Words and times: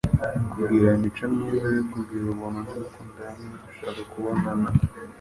kugira 0.51 0.87
imico 0.97 1.23
myiza 1.33 1.67
yo 1.77 1.83
kugira 1.91 2.25
ubuntu 2.33 2.59
no 2.65 2.73
gukunda 2.83 3.23
niba 3.37 3.59
dushaka 3.65 4.01
kubabonana 4.11 4.69